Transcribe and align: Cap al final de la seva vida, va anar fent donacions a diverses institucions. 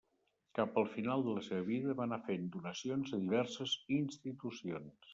Cap 0.59 0.79
al 0.81 0.87
final 0.93 1.25
de 1.27 1.35
la 1.35 1.43
seva 1.49 1.67
vida, 1.69 1.95
va 2.01 2.05
anar 2.07 2.21
fent 2.31 2.49
donacions 2.57 3.17
a 3.19 3.23
diverses 3.23 3.81
institucions. 4.03 5.09